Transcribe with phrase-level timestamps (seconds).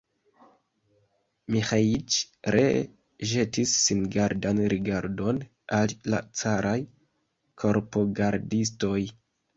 [1.55, 2.15] Miĥeiĉ
[2.55, 2.79] ree
[3.33, 5.43] ĵetis singardan rigardon
[5.81, 6.75] al la caraj
[7.65, 9.01] korpogardistoj.